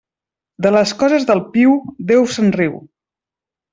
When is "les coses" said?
0.75-1.27